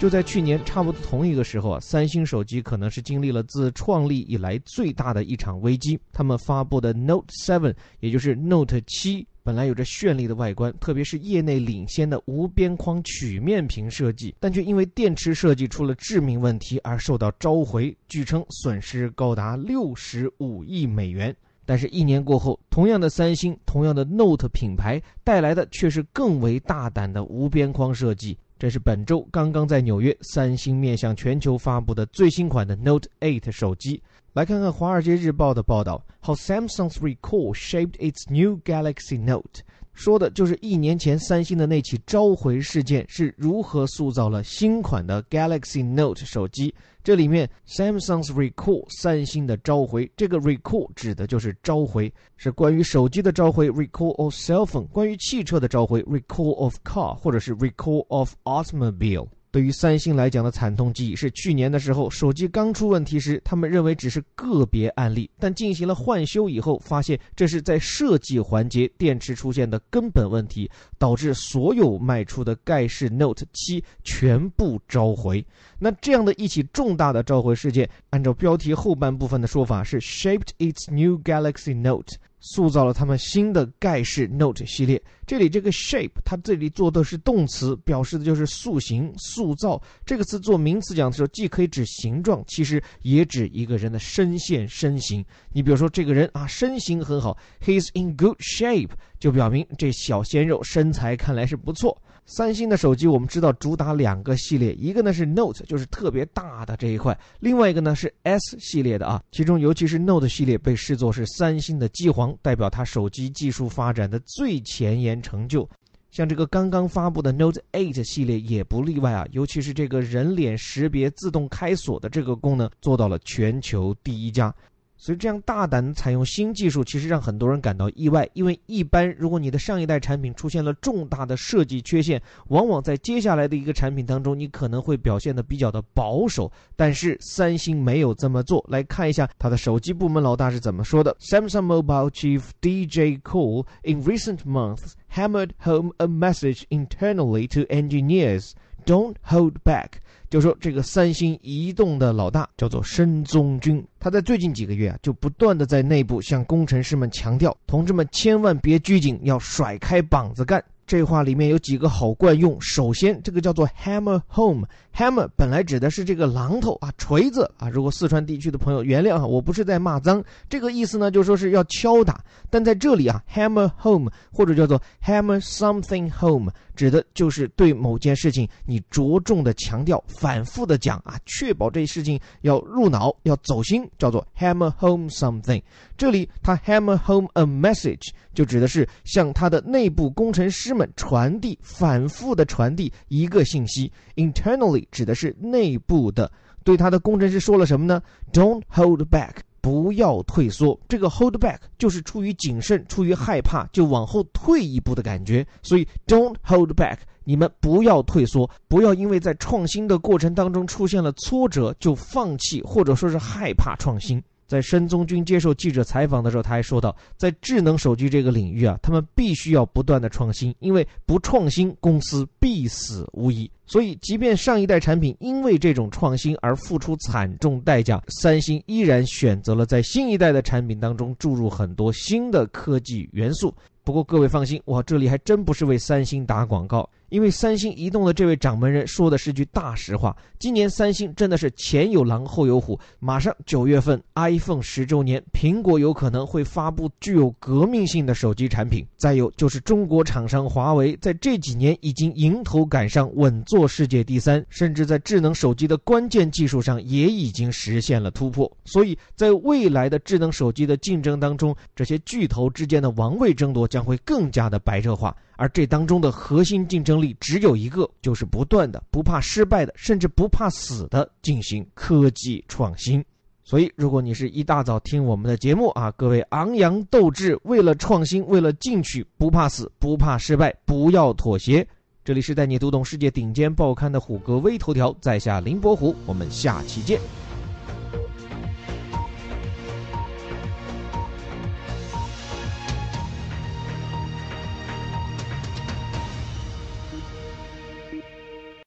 [0.00, 6.00] 就在去年差不多同一个时候啊，三星手机可能是经历了自创立以来最大的一场危机。
[6.10, 21.36] 他们发布的 Note 7，也就是 Note 7，本来有着绚丽的外观，特别是业内领先的无边框曲面屏设计，但却因为电池设计出了致命问题而受到召回，据称损失高达六十五亿美元。
[21.66, 28.38] 但是，一年过后，同样的三星，同样的 Note 品牌带来的却是更为大胆的无边框设计。
[28.60, 34.02] 这是本周刚刚在纽约，三星面向全球发布的最新款的 Note 8手机。
[34.34, 39.62] 来看看《华尔街日报》的报道：How Samsung's recall shaped its new Galaxy Note。
[39.92, 46.74] 说的就是一年前三星的那起召回事件是如何塑造了新款的 Galaxy Note 手机。
[47.02, 59.28] 这里面 Samsung's recall 三星的召回，这个 recall 指的就是召回，是关于手机的召回 recall of cell phone，关于汽车的召回 recall of car，或者是 recall of automobile。
[59.52, 75.44] 对于三星来讲的惨痛记忆是去年的时候，手机刚出问题时，他们认为只是个别案例，但进行了换修以后，发现这是在设计环节电池出现的根本问题，导致所有卖出的盖世 Note 7全部召回。
[75.78, 82.16] 那这样的一起重大的召回事件，按照标题后半部分的说法是 shaped its new Galaxy Note。
[82.40, 85.00] 塑造了他们新的盖世 Note 系列。
[85.26, 89.80] 这里这个 shape，它这里做的是动词，表示的就是塑形、塑造。
[90.04, 95.24] 这个词做名词讲的时候，既可以指形状，其实也指一个人的身线、身形。
[95.52, 102.00] 你比如说，这个人啊，身形很好，He's in good shape，就表明这小鲜肉身材看来是不错。
[102.32, 109.20] 三星的手机我们知道主打两个系列，一个呢是 Note，就是特别大的这一块；另外一个呢是 S 系列的啊。
[109.32, 115.68] 其中尤其是 Note 系列被视作是三星的机皇，代表它手机技术发展的最前沿成就。
[116.12, 124.54] 像这个刚刚发布的 Note 8系列也不例外啊，尤其是这个人脸识别自动开锁的这个功能做到了全球第一家。
[125.00, 128.28] 所以这样大胆采用新技术，其实让很多人感到意外。
[128.34, 136.52] 因为一般如果你的上一代产品出现了重大的设计缺陷，往往在接下来的一个产品当中，你可能会表现的比较的保守。
[136.76, 138.62] 但是三星没有这么做。
[138.68, 148.52] 来看一下它的手机部门老大是怎么说的：Samsung Mobile Chief DJ Cole in recent months hammered home a message internally to engineers:
[148.84, 160.64] "Don't hold back." 就说这个三星移动的老大叫做申宗军，他在最近几个月啊，就不断的在内部向工程师们强调，同志们千万别拘谨，要甩开膀子干。
[160.90, 162.60] 这话里面有几个好惯用。
[162.60, 167.68] 首先，这个叫做 hammer home，hammer 本来指的是这个榔头啊，锤子啊。
[167.68, 172.24] 如果四川地区的朋友原谅啊，我不是在骂脏，这个意思呢，就说是要敲打。
[172.50, 185.62] 但在这里啊，hammer home 或者叫做 hammer something home，指的就是对某件事情你着重的强调，反复的讲啊，确保这事情要入脑，要走心，叫做 hammer home something。
[185.96, 193.92] 这里他 hammer home a message 就指的是向他的内部工程师们们传递，反复的传递一个信息。
[194.16, 196.32] Internally 指的是内部的，
[196.64, 198.00] 对他的工程师说了什么呢
[198.32, 200.80] ？Don't hold back，不要退缩。
[200.88, 205.46] 这个 hold back 就是出于谨慎，出于害怕，就往后退一步的感觉。
[205.62, 214.22] 所以 Don't hold back，你们不要退缩，不要因为在创新的过程当中出现了挫折就放弃，或者说是害怕创新。
[214.50, 223.48] 在申宗军接受记者采访的时候，他还说到，在智能手机这个领域啊，他们必须要不断的创新，因为不创新，公司必死无疑。
[223.64, 233.54] 所以，即便上一代产品因为这种创新而付出惨重代价，三星依然选择了在新一代的产品当中注入很多新的科技元素。
[233.82, 236.88] 不过，各位放心，我这里还真不是为三星打广告。
[237.08, 242.78] 因为三星移动的这位掌门人说的是句大实话，今年三星真的是前有狼后有虎。
[243.00, 248.86] 马上九月份 iPhone 十周年，苹果有可能会发布具有革命性的手机产品。
[248.96, 258.48] 再有就是中国厂商华为在这几年已经迎头赶上，稳坐世界第三，甚至在智能手机的关键技术上也已经实现了突破。
[258.64, 265.16] 所以在未来的智能手机的竞争当中，这些巨头之间的王位争夺将会更加的白热化。
[265.36, 273.02] 而这当中的核心竞争力只有一个，就是不断的、不怕失败的，甚至不怕死的进行科技创新。
[273.42, 281.66] 所以，如果你是一大早听我们的节目啊，各位昂扬斗志，为了创新，为了进取，不怕死，不怕失败，不要妥协。
[282.04, 287.19] 这里是带你读懂世界顶尖报刊的虎哥微头条，在下林伯虎，我们下期见。